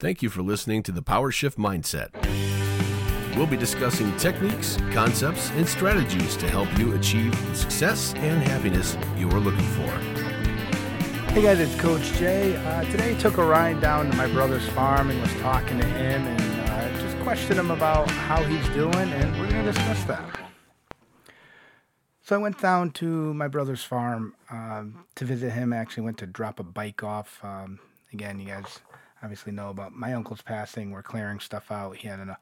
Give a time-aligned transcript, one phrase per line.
[0.00, 2.10] Thank you for listening to the Power Shift Mindset.
[3.36, 8.96] We'll be discussing techniques, concepts, and strategies to help you achieve the success and happiness
[9.16, 9.90] you are looking for.
[11.32, 12.54] Hey guys, it's Coach Jay.
[12.54, 15.86] Uh, today I took a ride down to my brother's farm and was talking to
[15.86, 20.04] him and uh, just questioned him about how he's doing, and we're going to discuss
[20.04, 20.38] that.
[22.22, 25.72] So I went down to my brother's farm um, to visit him.
[25.72, 27.40] I actually went to drop a bike off.
[27.42, 27.80] Um,
[28.12, 28.78] again, you guys
[29.22, 30.90] obviously know about my uncle's passing.
[30.90, 31.96] We're clearing stuff out.
[31.96, 32.36] He had an, uh,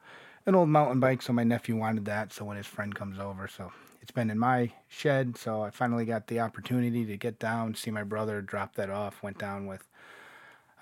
[0.46, 2.32] an old mountain bike, so my nephew wanted that.
[2.32, 5.36] So when his friend comes over, so it's been in my shed.
[5.36, 9.22] So I finally got the opportunity to get down, see my brother, drop that off.
[9.22, 9.88] Went down with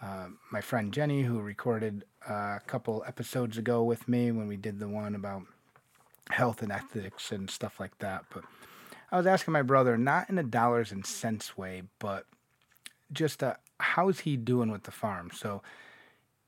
[0.02, 4.56] uh, my friend Jenny, who recorded uh, a couple episodes ago with me when we
[4.56, 5.42] did the one about
[6.30, 8.24] health and ethics and stuff like that.
[8.32, 8.44] But
[9.10, 12.26] I was asking my brother, not in a dollars and cents way, but
[13.12, 15.30] just a how's he doing with the farm?
[15.32, 15.62] So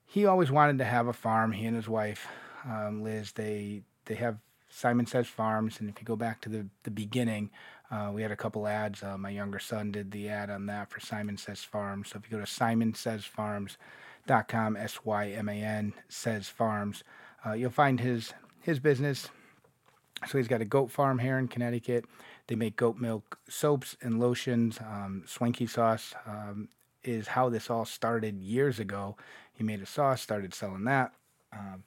[0.07, 1.51] he always wanted to have a farm.
[1.51, 2.27] He and his wife,
[2.65, 6.65] um, Liz, they they have Syman Says Farms, and if you go back to the
[6.83, 7.51] the beginning,
[7.91, 9.03] uh, we had a couple ads.
[9.03, 12.09] Uh, my younger son did the ad on that for Syman Says Farms.
[12.09, 17.03] So if you go to symansaysfarms.com, S Y M A N says farms,
[17.45, 19.27] uh, you'll find his his business.
[20.25, 22.05] So he's got a goat farm here in Connecticut.
[22.47, 24.79] They make goat milk soaps and lotions.
[24.79, 26.69] Um, Swanky sauce um,
[27.07, 29.15] is how this all started years ago.
[29.53, 31.13] He made a sauce, started selling that.
[31.51, 31.83] Um,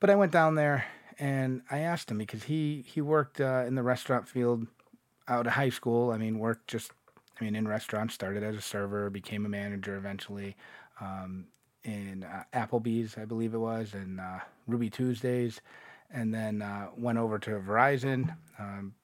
[0.00, 0.86] but I went down there
[1.18, 4.66] and I asked him because he he worked uh, in the restaurant field
[5.28, 6.10] out of high school.
[6.10, 6.92] I mean, worked just
[7.40, 8.14] I mean in restaurants.
[8.14, 10.56] Started as a server, became a manager eventually.
[11.00, 11.46] Um,
[11.84, 15.60] in uh, Applebee's, I believe it was, and uh, Ruby Tuesdays,
[16.10, 18.94] and then uh, went over to Verizon um,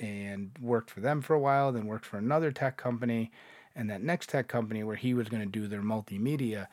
[0.00, 1.70] and worked for them for a while.
[1.70, 3.30] Then worked for another tech company,
[3.74, 6.68] and that next tech company where he was going to do their multimedia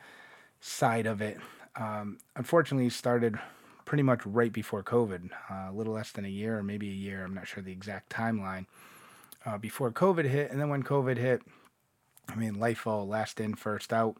[0.60, 1.38] side of it.
[1.76, 3.38] Um, unfortunately, started
[3.84, 6.94] pretty much right before COVID, uh, a little less than a year or maybe a
[6.94, 7.24] year.
[7.24, 8.66] I'm not sure the exact timeline.
[9.44, 11.42] Uh, before COVID hit, and then when COVID hit,
[12.28, 14.16] I mean, life all last in, first out.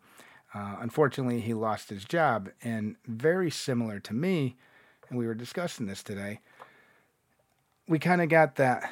[0.54, 4.56] Uh, unfortunately, he lost his job, and very similar to me,
[5.08, 6.40] and we were discussing this today.
[7.86, 8.90] We kind of got that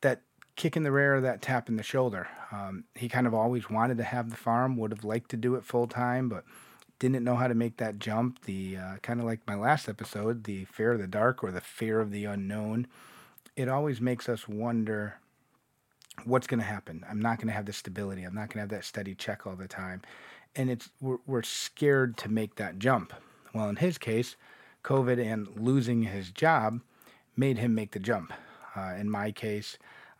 [0.00, 0.20] that
[0.62, 2.28] kick in the rear, of that tap in the shoulder.
[2.52, 5.56] Um, he kind of always wanted to have the farm, would have liked to do
[5.56, 6.44] it full time, but
[7.00, 8.44] didn't know how to make that jump.
[8.44, 11.60] The uh, kind of like my last episode, the fear of the dark or the
[11.60, 12.86] fear of the unknown.
[13.56, 15.16] It always makes us wonder
[16.24, 17.04] what's going to happen.
[17.10, 18.22] I'm not going to have the stability.
[18.22, 20.00] I'm not going to have that steady check all the time,
[20.54, 23.12] and it's we're, we're scared to make that jump.
[23.52, 24.36] Well, in his case,
[24.84, 26.82] COVID and losing his job
[27.36, 28.32] made him make the jump.
[28.76, 29.76] Uh, in my case,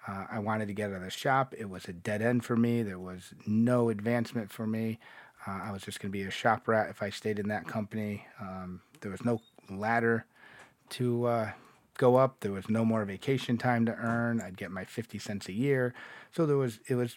[0.07, 1.55] uh, I wanted to get out of the shop.
[1.57, 2.83] It was a dead end for me.
[2.83, 4.99] There was no advancement for me.
[5.47, 7.67] Uh, I was just going to be a shop rat if I stayed in that
[7.67, 8.27] company.
[8.41, 9.41] Um, there was no
[9.71, 10.27] ladder
[10.91, 11.51] to uh,
[11.99, 12.41] go up.
[12.41, 14.41] There was no more vacation time to earn.
[14.41, 15.95] I'd get my 50 cents a year.
[16.33, 17.17] So there was, it was,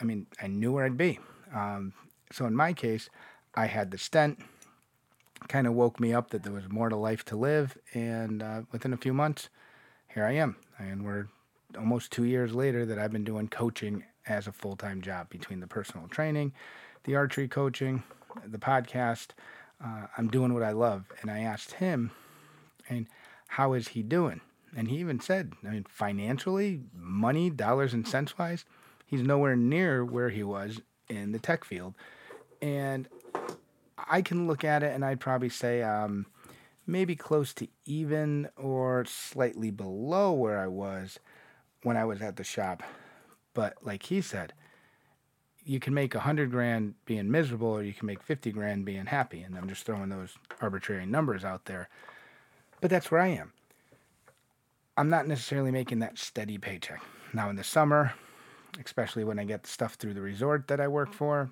[0.00, 1.18] I mean, I knew where I'd be.
[1.52, 1.92] Um,
[2.32, 3.08] so in my case,
[3.54, 4.40] I had the stent,
[5.48, 7.76] kind of woke me up that there was more to life to live.
[7.92, 9.48] And uh, within a few months,
[10.12, 10.56] here I am.
[10.78, 11.26] And we're
[11.76, 15.60] almost two years later that I've been doing coaching as a full time job between
[15.60, 16.52] the personal training,
[17.04, 18.02] the archery coaching,
[18.46, 19.28] the podcast.
[19.84, 21.04] Uh, I'm doing what I love.
[21.20, 22.10] And I asked him,
[22.88, 23.06] and
[23.48, 24.40] how is he doing?
[24.76, 28.64] And he even said, I mean, financially, money, dollars and cents wise,
[29.06, 31.94] he's nowhere near where he was in the tech field.
[32.60, 33.08] And
[33.96, 36.26] I can look at it and I'd probably say, um,
[36.86, 41.18] maybe close to even or slightly below where I was
[41.84, 42.82] when I was at the shop.
[43.54, 44.52] But like he said,
[45.64, 49.06] you can make a hundred grand being miserable, or you can make fifty grand being
[49.06, 49.42] happy.
[49.42, 51.88] And I'm just throwing those arbitrary numbers out there.
[52.80, 53.52] But that's where I am.
[54.96, 57.02] I'm not necessarily making that steady paycheck.
[57.32, 58.12] Now in the summer,
[58.84, 61.50] especially when I get stuff through the resort that I work for,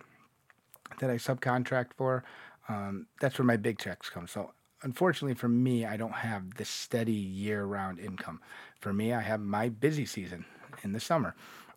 [1.01, 2.25] that I subcontract for,
[2.69, 4.27] um, that's where my big checks come.
[4.27, 4.53] So
[4.83, 8.41] unfortunately for me, I don't have the steady year round income.
[8.81, 10.45] For me, I have my busy season
[10.83, 11.35] in the summer,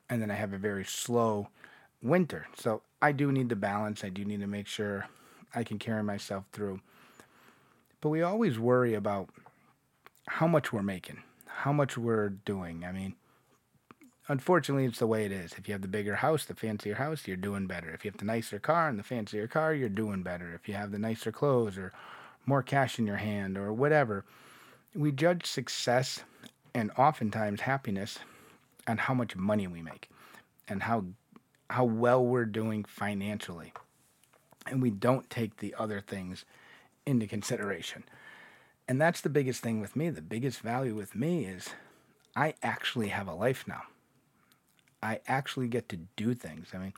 [0.10, 1.50] and then I have a very slow
[2.02, 2.48] winter.
[2.57, 4.04] So I do need the balance.
[4.04, 5.07] I do need to make sure
[5.54, 6.81] I can carry myself through.
[8.02, 9.30] But we always worry about
[10.28, 12.84] how much we're making, how much we're doing.
[12.84, 13.16] I mean,
[14.28, 15.54] unfortunately, it's the way it is.
[15.57, 17.90] If you have the bigger house, the fancier house, you're doing better.
[17.92, 20.54] If you have the nicer car and the fancier car, you're doing better.
[20.54, 21.94] If you have the nicer clothes or
[22.45, 24.25] more cash in your hand or whatever.
[24.94, 26.24] We judge success
[26.74, 28.19] and oftentimes happiness
[28.88, 30.09] on how much money we make
[30.68, 31.06] and how
[31.69, 33.74] how well we're doing financially.
[34.68, 36.45] and we don't take the other things
[37.06, 38.03] into consideration.
[38.88, 40.09] And that's the biggest thing with me.
[40.09, 41.69] The biggest value with me is
[42.36, 43.83] I actually have a life now.
[45.01, 46.69] I actually get to do things.
[46.74, 46.94] I mean,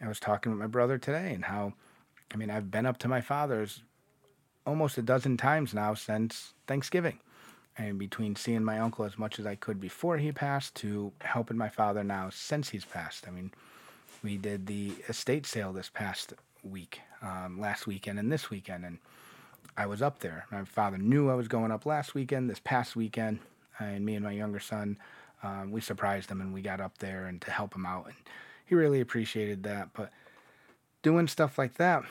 [0.00, 1.74] I was talking with my brother today and how,
[2.32, 3.82] I mean, I've been up to my father's
[4.66, 7.18] almost a dozen times now since Thanksgiving.
[7.78, 11.56] And between seeing my uncle as much as I could before he passed to helping
[11.56, 13.26] my father now since he's passed.
[13.26, 13.52] I mean,
[14.22, 18.98] we did the estate sale this past week, um, last weekend and this weekend, and
[19.76, 20.46] I was up there.
[20.50, 23.38] My father knew I was going up last weekend, this past weekend,
[23.78, 24.98] and me and my younger son,
[25.42, 28.16] um, we surprised him and we got up there and to help him out, and
[28.66, 29.88] he really appreciated that.
[29.94, 30.10] But
[31.02, 32.02] doing stuff like that,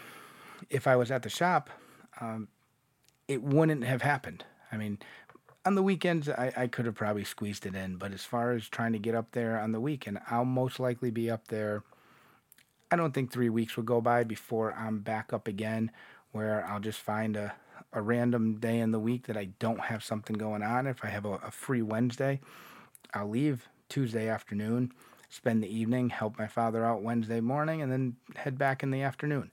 [0.69, 1.69] if I was at the shop,
[2.19, 2.48] um,
[3.27, 4.44] it wouldn't have happened.
[4.71, 5.00] I mean,
[5.66, 8.68] on the weekends, I, I could have probably squeezed it in, but as far as
[8.68, 11.83] trying to get up there on the weekend, I'll most likely be up there.
[12.92, 15.92] I don't think three weeks will go by before I'm back up again,
[16.31, 17.54] where I'll just find a,
[17.94, 20.88] a random day in the week that I don't have something going on.
[20.88, 22.39] If I have a, a free Wednesday,
[23.13, 24.92] I'll leave Tuesday afternoon,
[25.30, 29.01] spend the evening, help my father out Wednesday morning, and then head back in the
[29.01, 29.51] afternoon.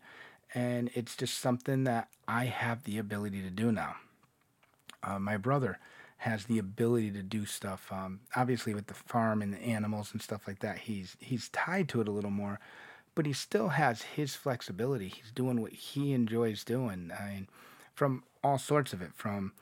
[0.54, 3.96] And it's just something that I have the ability to do now.
[5.02, 5.78] Uh, my brother
[6.19, 7.93] has the ability to do stuff.
[7.93, 11.88] Um, obviously, with the farm and the animals and stuff like that, he's he's tied
[11.90, 12.58] to it a little more,
[13.14, 15.08] but he still has his flexibility.
[15.08, 17.12] He's doing what he enjoys doing.
[17.19, 17.49] I mean,
[17.94, 19.52] from all sorts of it, from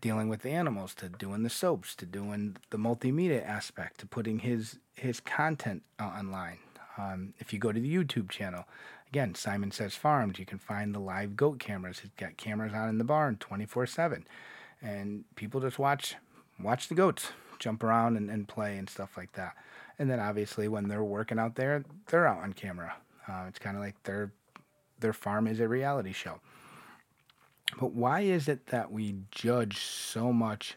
[0.00, 4.40] dealing with the animals to doing the soaps to doing the multimedia aspect to putting
[4.40, 6.58] his his content online.
[6.98, 8.64] Um, if you go to the YouTube channel,
[9.10, 12.00] again, Syman Says Farms, you can find the live goat cameras.
[12.00, 14.26] He's got cameras on in the barn 24 7
[14.82, 16.16] and people just watch
[16.58, 19.54] watch the goats jump around and, and play and stuff like that.
[19.98, 22.94] And then obviously when they're working out there, they're out on camera.
[23.28, 24.32] Uh, it's kind of like their
[24.98, 26.40] their farm is a reality show.
[27.78, 30.76] But why is it that we judge so much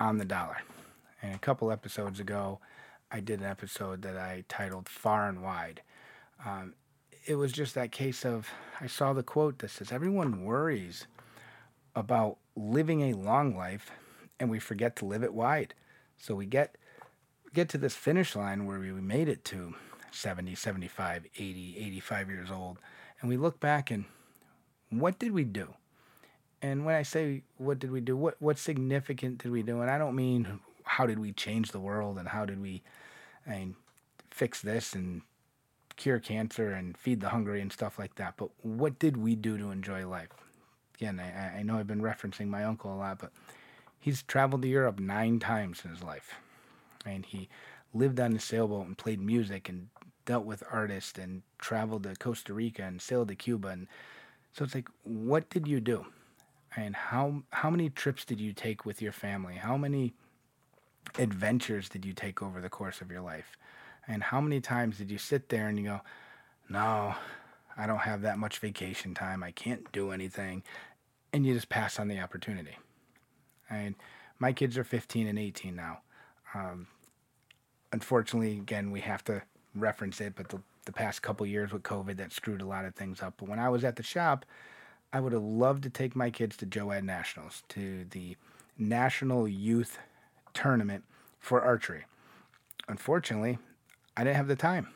[0.00, 0.58] on the dollar?
[1.20, 2.60] And a couple episodes ago,
[3.10, 5.82] I did an episode that I titled Far and Wide.
[6.44, 6.74] Um,
[7.28, 8.48] it was just that case of
[8.80, 11.06] I saw the quote that says, Everyone worries
[11.94, 13.90] about living a long life
[14.40, 15.74] and we forget to live it wide.
[16.16, 16.76] So we get
[17.52, 19.74] get to this finish line where we made it to
[20.10, 22.78] 70, 75, 80, 85 years old
[23.20, 24.06] and we look back and
[24.88, 25.74] what did we do?
[26.62, 29.82] And when I say what did we do, what what significant did we do?
[29.82, 32.82] And I don't mean how did we change the world and how did we
[33.46, 33.76] I mean
[34.30, 35.20] fix this and
[35.98, 38.34] cure cancer and feed the hungry and stuff like that.
[38.38, 40.30] But what did we do to enjoy life?
[40.98, 43.32] again, I, I know I've been referencing my uncle a lot, but
[44.00, 46.34] he's traveled to Europe nine times in his life.
[47.06, 47.48] And he
[47.94, 49.88] lived on a sailboat and played music and
[50.26, 53.68] dealt with artists and traveled to Costa Rica and sailed to Cuba.
[53.68, 53.86] And
[54.52, 56.06] so it's like, what did you do?
[56.76, 59.54] And how how many trips did you take with your family?
[59.54, 60.12] How many
[61.18, 63.56] adventures did you take over the course of your life?
[64.08, 66.00] And how many times did you sit there and you go,
[66.68, 67.14] no,
[67.76, 69.42] I don't have that much vacation time.
[69.42, 70.62] I can't do anything
[71.32, 72.76] and you just pass on the opportunity.
[73.68, 73.94] And
[74.38, 75.98] my kids are 15 and 18 now.
[76.54, 76.86] Um,
[77.92, 79.42] unfortunately, again, we have to
[79.74, 82.94] reference it, but the, the past couple years with COVID, that screwed a lot of
[82.94, 83.34] things up.
[83.36, 84.46] But when I was at the shop,
[85.12, 88.36] I would have loved to take my kids to JOAD Nationals, to the
[88.78, 89.98] National Youth
[90.54, 91.04] Tournament
[91.38, 92.04] for archery.
[92.88, 93.58] Unfortunately,
[94.18, 94.88] I didn't have the time.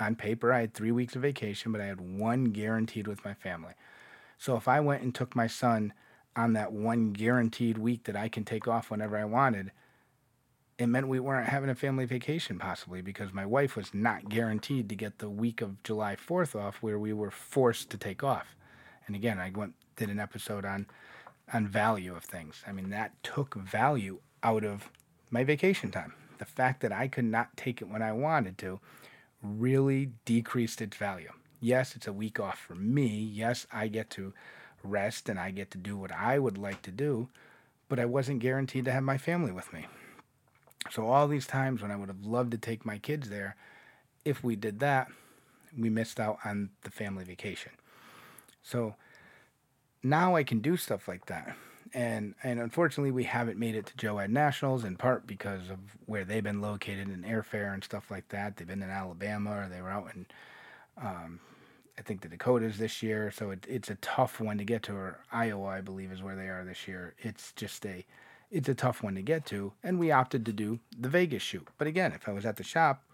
[0.00, 3.32] On paper, I had three weeks of vacation, but I had one guaranteed with my
[3.32, 3.74] family.
[4.38, 5.92] So if I went and took my son
[6.34, 9.70] on that one guaranteed week that I can take off whenever I wanted,
[10.78, 14.88] it meant we weren't having a family vacation possibly because my wife was not guaranteed
[14.88, 18.56] to get the week of July 4th off where we were forced to take off.
[19.06, 20.88] And again, I went did an episode on
[21.52, 22.64] on value of things.
[22.66, 24.90] I mean, that took value out of
[25.30, 26.14] my vacation time.
[26.40, 28.80] The fact that I could not take it when I wanted to
[29.42, 31.30] really decreased its value.
[31.60, 33.06] Yes, it's a week off for me.
[33.06, 34.32] Yes, I get to
[34.82, 37.28] rest and I get to do what I would like to do,
[37.90, 39.86] but I wasn't guaranteed to have my family with me.
[40.90, 43.54] So, all these times when I would have loved to take my kids there,
[44.24, 45.08] if we did that,
[45.78, 47.72] we missed out on the family vacation.
[48.62, 48.94] So,
[50.02, 51.54] now I can do stuff like that.
[51.92, 56.24] And and unfortunately, we haven't made it to JOAD Nationals in part because of where
[56.24, 58.56] they've been located in airfare and stuff like that.
[58.56, 60.26] They've been in Alabama or they were out in
[61.02, 61.40] um,
[62.00, 64.94] I think the Dakotas this year, so it, it's a tough one to get to.
[64.94, 67.14] Or Iowa, I believe, is where they are this year.
[67.18, 68.06] It's just a,
[68.50, 71.68] it's a tough one to get to, and we opted to do the Vegas shoot.
[71.76, 73.04] But again, if I was at the shop,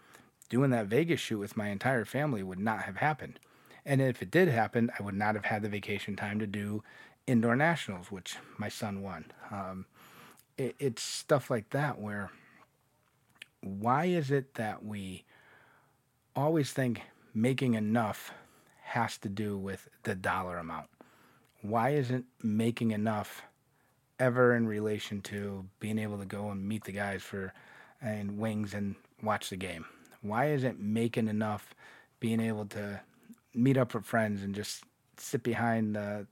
[0.49, 3.39] doing that Vegas shoot with my entire family would not have happened.
[3.85, 6.81] And if it did happen, I would not have had the vacation time to do
[7.27, 9.25] indoor nationals, which my son won.
[9.51, 9.85] Um,
[10.57, 12.31] it, it's stuff like that where
[13.61, 15.23] why is it that we
[16.35, 17.01] always think
[17.33, 18.31] making enough
[18.83, 20.87] has to do with the dollar amount?
[21.61, 23.43] Why isn't making enough
[24.19, 27.53] ever in relation to being able to go and meet the guys for
[28.01, 29.85] and wings and watch the game?
[30.21, 31.73] Why isn't making enough
[32.19, 33.01] being able to
[33.53, 34.83] meet up with friends and just
[35.17, 36.27] sit behind the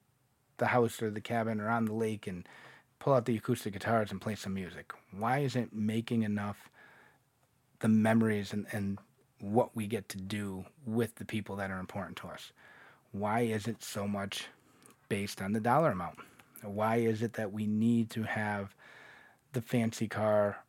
[0.57, 2.47] the house or the cabin or on the lake and
[2.99, 4.93] pull out the acoustic guitars and play some music?
[5.17, 6.69] Why isn't making enough
[7.79, 8.97] the memories and, and
[9.39, 12.51] what we get to do with the people that are important to us?
[13.11, 14.47] Why is it so much
[15.09, 16.19] based on the dollar amount?
[16.63, 18.75] Why is it that we need to have
[19.53, 20.63] the fancy car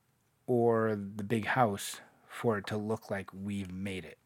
[0.47, 4.19] or the big house for it to look like we've made it?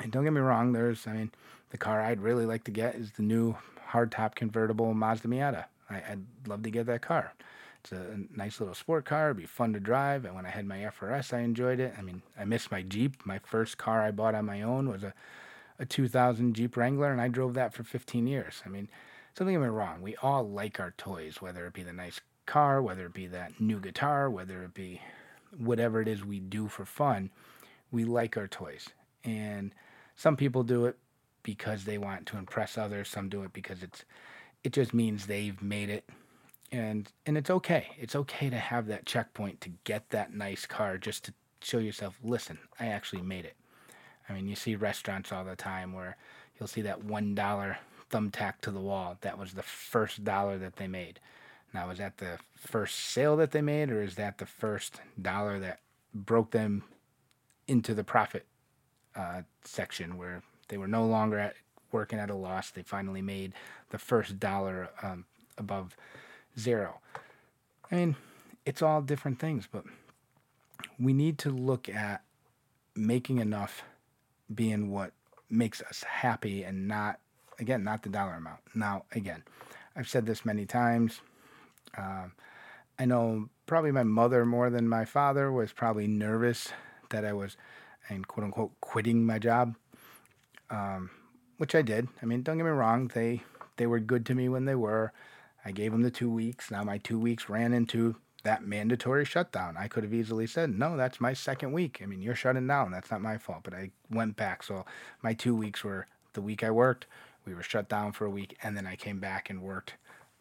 [0.00, 1.32] And don't get me wrong, there's, I mean,
[1.70, 3.56] the car I'd really like to get is the new
[3.90, 5.64] hardtop convertible Mazda Miata.
[5.90, 7.32] I, would love to get that car.
[7.80, 9.28] It's a nice little sport car.
[9.28, 10.24] It'd be fun to drive.
[10.24, 11.94] And when I had my FRS, I enjoyed it.
[11.96, 13.24] I mean, I miss my Jeep.
[13.24, 15.14] My first car I bought on my own was a,
[15.78, 18.62] a 2000 Jeep Wrangler, and I drove that for 15 years.
[18.66, 18.88] I mean,
[19.34, 20.02] so don't get me wrong.
[20.02, 23.60] We all like our toys, whether it be the nice car, whether it be that
[23.60, 25.00] new guitar, whether it be
[25.56, 27.30] whatever it is we do for fun.
[27.90, 28.88] We like our toys.
[29.24, 29.72] And
[30.16, 30.98] some people do it
[31.48, 33.08] because they want to impress others.
[33.08, 34.04] Some do it because it's
[34.62, 36.04] it just means they've made it.
[36.70, 37.86] And and it's okay.
[37.98, 42.18] It's okay to have that checkpoint to get that nice car just to show yourself,
[42.22, 43.56] listen, I actually made it.
[44.28, 46.18] I mean, you see restaurants all the time where
[46.60, 47.78] you'll see that one dollar
[48.10, 49.16] thumbtack to the wall.
[49.22, 51.18] That was the first dollar that they made.
[51.72, 55.58] Now, is that the first sale that they made, or is that the first dollar
[55.60, 55.80] that
[56.12, 56.84] broke them
[57.66, 58.44] into the profit
[59.16, 61.54] uh, section where they were no longer at
[61.92, 62.70] working at a loss.
[62.70, 63.52] They finally made
[63.90, 65.24] the first dollar um,
[65.56, 65.96] above
[66.58, 67.00] zero.
[67.90, 68.16] I mean,
[68.66, 69.84] it's all different things, but
[70.98, 72.22] we need to look at
[72.94, 73.82] making enough
[74.54, 75.12] being what
[75.48, 77.20] makes us happy and not,
[77.58, 78.60] again, not the dollar amount.
[78.74, 79.42] Now, again,
[79.96, 81.20] I've said this many times.
[81.96, 82.32] Um,
[82.98, 86.68] I know probably my mother more than my father was probably nervous
[87.10, 87.56] that I was
[88.08, 89.76] and quote unquote quitting my job,
[90.70, 91.10] um,
[91.56, 92.08] which I did.
[92.22, 93.42] I mean, don't get me wrong; they
[93.76, 95.12] they were good to me when they were.
[95.64, 96.70] I gave them the two weeks.
[96.70, 99.76] Now my two weeks ran into that mandatory shutdown.
[99.76, 102.00] I could have easily said, "No, that's my second week.
[102.02, 102.90] I mean, you're shutting down.
[102.90, 104.84] That's not my fault." But I went back, so
[105.22, 107.06] my two weeks were the week I worked.
[107.44, 109.94] We were shut down for a week, and then I came back and worked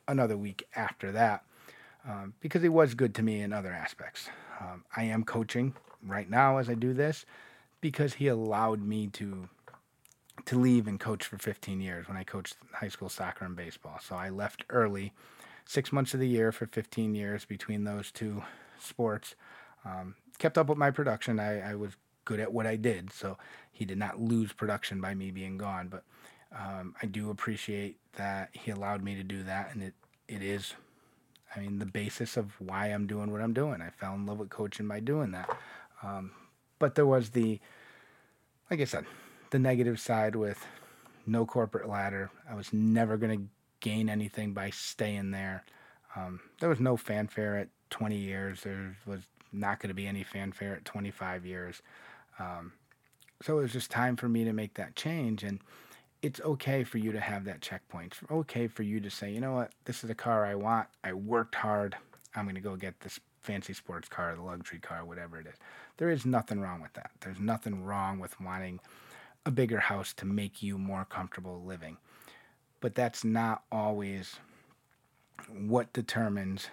[0.07, 1.43] another week after that
[2.07, 4.29] um, because he was good to me in other aspects.
[4.59, 5.73] Um, I am coaching
[6.05, 7.25] right now as I do this
[7.81, 9.49] because he allowed me to
[10.47, 13.99] to leave and coach for 15 years when I coached high school soccer and baseball.
[14.01, 15.13] So I left early,
[15.65, 18.43] six months of the year for 15 years between those two
[18.79, 19.35] sports.
[19.83, 21.39] Um, kept up with my production.
[21.39, 23.37] I, I, was good at what I did, so
[23.71, 25.89] he did not lose production by me being gone.
[25.89, 26.03] But
[26.57, 29.93] um, I do appreciate that he allowed me to do that, and it
[30.27, 30.73] it is,
[31.55, 33.81] I mean, the basis of why I'm doing what I'm doing.
[33.81, 35.49] I fell in love with coaching by doing that.
[36.03, 36.31] Um,
[36.79, 37.59] but there was the,
[38.69, 39.05] like I said,
[39.51, 40.65] the negative side with
[41.25, 42.29] no corporate ladder.
[42.49, 43.45] I was never going to
[43.79, 45.63] gain anything by staying there.
[46.15, 48.61] Um, there was no fanfare at 20 years.
[48.61, 51.81] There was not going to be any fanfare at 25 years.
[52.39, 52.73] Um,
[53.41, 55.43] so it was just time for me to make that change.
[55.43, 55.59] And
[56.21, 58.13] it's okay for you to have that checkpoint.
[58.21, 60.87] It's okay for you to say, you know what, this is a car I want.
[61.03, 61.95] I worked hard.
[62.35, 65.55] I'm going to go get this fancy sports car, the luxury car, whatever it is.
[65.97, 67.11] There is nothing wrong with that.
[67.21, 68.79] There's nothing wrong with wanting
[69.47, 71.97] a bigger house to make you more comfortable living.
[72.81, 74.35] But that's not always
[75.49, 76.67] what determines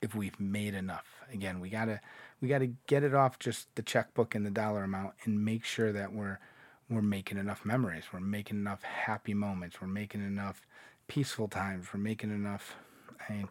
[0.00, 1.04] if we've made enough.
[1.32, 2.00] Again, we got to
[2.40, 5.64] we got to get it off just the checkbook and the dollar amount and make
[5.64, 6.38] sure that we're
[6.88, 8.04] we're making enough memories.
[8.12, 9.80] We're making enough happy moments.
[9.80, 10.66] We're making enough
[11.08, 11.88] peaceful times.
[11.92, 12.74] We're making enough
[13.28, 13.48] I mean,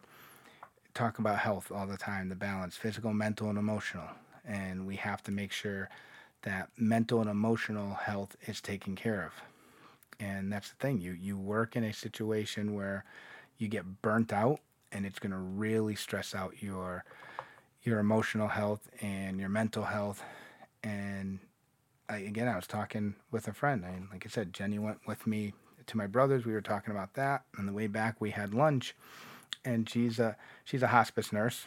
[0.94, 4.08] talk about health all the time, the balance, physical, mental, and emotional.
[4.44, 5.88] And we have to make sure
[6.44, 9.32] that mental and emotional health is taken care of.
[10.20, 11.00] And that's the thing.
[11.00, 13.04] You you work in a situation where
[13.58, 14.60] you get burnt out
[14.92, 17.04] and it's going to really stress out your
[17.82, 20.22] your emotional health and your mental health
[20.82, 21.38] and
[22.08, 25.26] I, again I was talking with a friend and like I said Jenny went with
[25.26, 25.52] me
[25.86, 28.94] to my brother's we were talking about that on the way back we had lunch
[29.64, 31.66] and she's a she's a hospice nurse.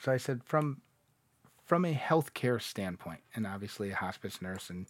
[0.00, 0.80] So I said from
[1.66, 4.86] from a healthcare standpoint, and obviously a hospice nurse and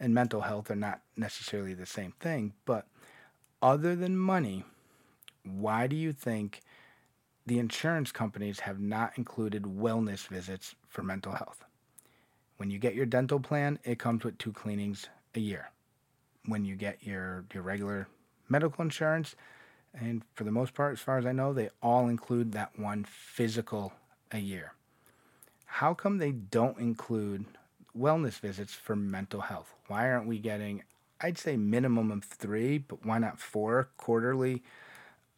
[0.00, 2.54] and mental health are not necessarily the same thing.
[2.64, 2.86] But
[3.60, 4.64] other than money,
[5.44, 6.60] why do you think
[7.46, 11.64] the insurance companies have not included wellness visits for mental health?
[12.56, 15.70] When you get your dental plan, it comes with two cleanings a year.
[16.46, 18.08] When you get your, your regular
[18.48, 19.36] medical insurance,
[19.94, 23.04] and for the most part, as far as I know, they all include that one
[23.04, 23.92] physical
[24.32, 24.72] a year.
[25.76, 27.46] How come they don't include
[27.98, 29.72] wellness visits for mental health?
[29.86, 30.82] Why aren't we getting,
[31.18, 34.62] I'd say minimum of three, but why not four quarterly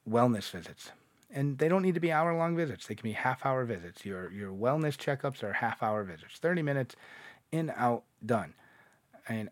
[0.08, 0.90] wellness visits?
[1.30, 2.88] And they don't need to be hour long visits.
[2.88, 4.04] They can be half hour visits.
[4.04, 6.38] Your your wellness checkups are half hour visits.
[6.38, 6.96] 30 minutes
[7.52, 8.54] in out done.
[9.28, 9.50] And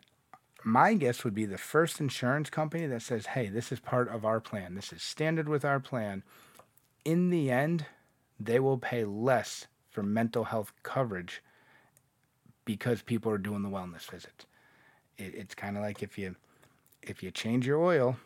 [0.65, 4.25] my guess would be the first insurance company that says, "Hey, this is part of
[4.25, 4.75] our plan.
[4.75, 6.25] This is standard with our plan."
[7.05, 7.87] In the end,
[8.39, 11.43] they will pay less for mental health coverage
[12.65, 14.47] because people are doing the wellness visits.
[15.19, 16.35] It, it's kind of like if you
[17.03, 18.17] if you change your oil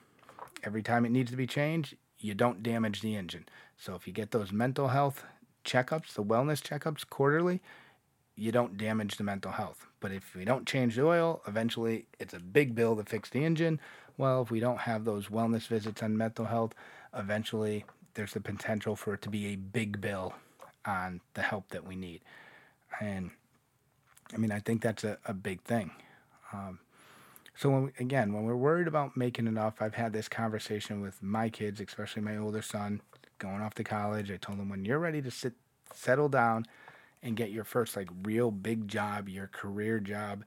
[0.62, 3.46] every time it needs to be changed, you don't damage the engine.
[3.76, 5.24] So if you get those mental health
[5.64, 7.60] checkups, the wellness checkups quarterly,
[8.36, 9.86] you don't damage the mental health.
[10.00, 13.44] But if we don't change the oil, eventually it's a big bill to fix the
[13.44, 13.80] engine.
[14.18, 16.74] Well, if we don't have those wellness visits on mental health,
[17.14, 20.34] eventually there's the potential for it to be a big bill
[20.86, 22.22] on the help that we need.
[23.00, 23.30] And
[24.32, 25.90] I mean, I think that's a, a big thing.
[26.52, 26.80] Um,
[27.56, 31.22] so when we, again, when we're worried about making enough, I've had this conversation with
[31.22, 33.00] my kids, especially my older son,
[33.38, 34.30] going off to college.
[34.30, 35.54] I told him when you're ready to sit,
[35.94, 36.66] settle down,
[37.22, 40.44] and get your first like real big job, your career job,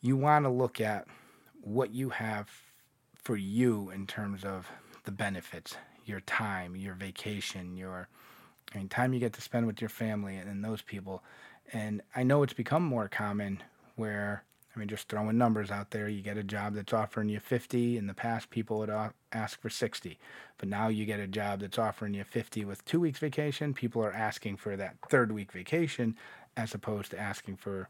[0.00, 1.06] you want to look at
[1.62, 2.48] what you have
[3.14, 4.70] for you in terms of
[5.04, 8.08] the benefits, your time, your vacation, your
[8.74, 11.22] I mean, time you get to spend with your family and, and those people.
[11.72, 13.62] And I know it's become more common
[13.96, 17.38] where I mean, just throwing numbers out there, you get a job that's offering you
[17.38, 17.96] 50.
[17.96, 18.90] In the past, people would
[19.32, 20.18] ask for 60.
[20.58, 23.72] But now you get a job that's offering you 50 with two weeks vacation.
[23.72, 26.16] People are asking for that third week vacation
[26.56, 27.88] as opposed to asking for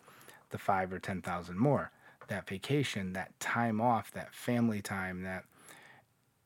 [0.51, 1.91] the five or 10,000 more.
[2.29, 5.45] That vacation, that time off, that family time, that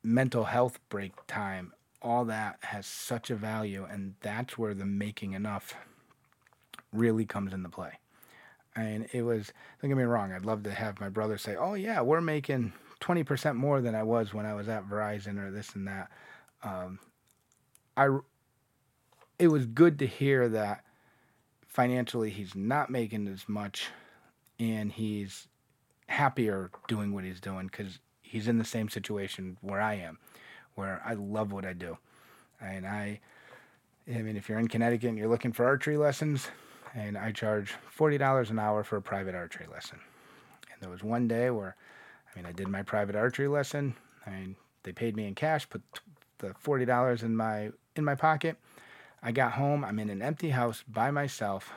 [0.05, 3.87] mental health break time, all that has such a value.
[3.91, 5.75] And that's where the making enough
[6.93, 7.99] really comes into play.
[8.77, 11.75] And it was, don't get me wrong, I'd love to have my brother say, oh,
[11.75, 15.75] yeah, we're making 20% more than I was when I was at Verizon or this
[15.75, 16.11] and that.
[16.63, 16.99] Um,
[17.97, 18.19] I,
[19.39, 20.85] it was good to hear that
[21.67, 23.89] financially he's not making as much
[24.59, 25.49] and he's
[26.09, 30.19] happier doing what he's doing because he's in the same situation where I am,
[30.79, 31.99] where I love what I do.
[32.61, 33.19] And I,
[34.09, 36.49] I mean, if you're in Connecticut and you're looking for archery lessons,
[36.95, 39.99] and I charge $40 an hour for a private archery lesson.
[40.73, 41.75] And there was one day where,
[42.31, 43.97] I mean, I did my private archery lesson.
[44.25, 45.83] I mean, they paid me in cash, put
[46.39, 48.57] the $40 in my in my pocket.
[49.21, 49.85] I got home.
[49.85, 51.73] I'm in an empty house by myself.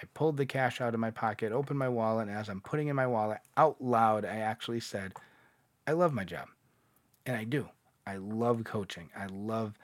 [0.00, 2.86] I pulled the cash out of my pocket, opened my wallet, and as I'm putting
[2.86, 5.14] in my wallet out loud, I actually said,
[5.88, 6.46] "I love my job,"
[7.26, 7.68] and I do.
[8.06, 9.10] I love coaching.
[9.16, 9.78] I love,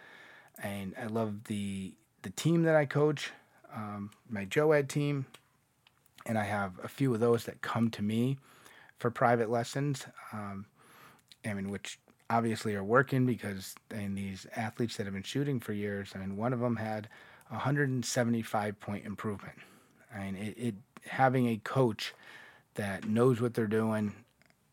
[0.62, 3.32] and I love the the team that I coach
[3.74, 5.26] um, my JOAD team,
[6.26, 8.38] and I have a few of those that come to me
[8.98, 10.06] for private lessons.
[10.32, 10.66] Um,
[11.44, 15.72] I mean, which obviously are working because and these athletes that have been shooting for
[15.72, 16.12] years.
[16.14, 17.08] I mean, one of them had
[17.48, 19.58] 175 point improvement.
[20.14, 20.74] I mean, it, it
[21.06, 22.14] having a coach
[22.74, 24.12] that knows what they're doing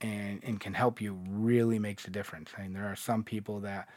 [0.02, 2.52] and and can help you really makes a difference.
[2.58, 3.90] I mean, there are some people that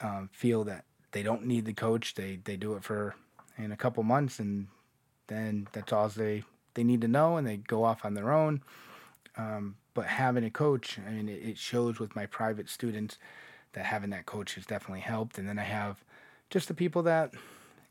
[0.00, 2.14] um, feel that they don't need the coach.
[2.14, 3.14] They they do it for
[3.56, 4.68] in a couple months, and
[5.26, 8.62] then that's all they they need to know, and they go off on their own.
[9.36, 13.18] Um, but having a coach, I mean, it, it shows with my private students
[13.72, 15.38] that having that coach has definitely helped.
[15.38, 16.02] And then I have
[16.50, 17.32] just the people that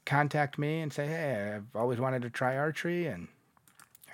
[0.06, 3.28] contact me and say, "Hey, I've always wanted to try archery, and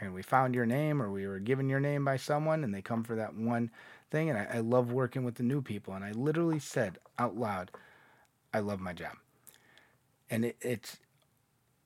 [0.06, 2.82] and we found your name, or we were given your name by someone, and they
[2.82, 3.72] come for that one
[4.12, 5.94] thing." And I, I love working with the new people.
[5.94, 7.72] And I literally said out loud,
[8.54, 9.18] "I love my job,"
[10.30, 10.98] and it, it's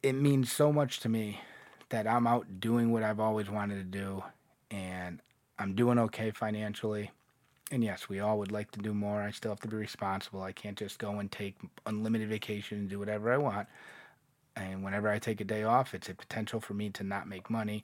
[0.04, 1.42] it means so much to me
[1.90, 4.24] that I'm out doing what I've always wanted to do
[4.70, 5.22] and
[5.58, 7.12] I'm doing okay financially.
[7.72, 9.22] And yes, we all would like to do more.
[9.22, 10.42] I still have to be responsible.
[10.42, 13.68] I can't just go and take unlimited vacation and do whatever I want.
[14.58, 17.50] And whenever I take a day off, it's a potential for me to not make
[17.50, 17.84] money.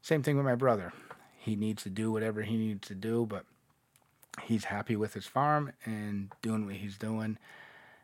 [0.00, 0.92] Same thing with my brother.
[1.36, 3.44] He needs to do whatever he needs to do, but
[4.42, 7.36] he's happy with his farm and doing what he's doing.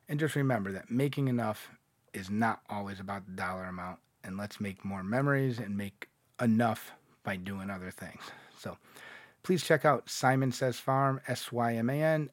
[0.09, 1.71] And just remember that making enough
[2.13, 3.99] is not always about the dollar amount.
[4.23, 6.09] And let's make more memories and make
[6.41, 6.93] enough
[7.25, 8.21] by doing other things.
[8.59, 8.77] So
[9.43, 12.31] please check out Syman Says Farm, S Y M A N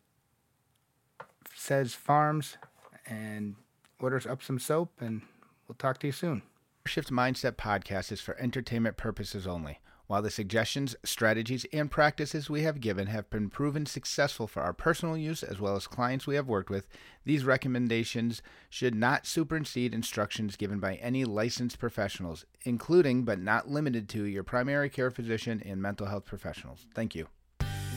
[1.56, 2.58] Says Farms,
[3.06, 3.56] and
[4.00, 5.22] orders up some soap, and
[5.70, 6.42] we'll talk to you soon.
[6.86, 9.80] Shift Mindset podcast is for entertainment purposes only.
[10.08, 14.74] While the suggestions, strategies, and practices we have given have been proven successful for our
[14.74, 16.88] personal use as well as clients we have worked with,
[17.26, 24.10] these recommendations should not supersede instructions given by any licensed professionals, including but not limited
[24.10, 26.88] to your primary care physician and mental health professionals.
[26.96, 27.28] Thank you.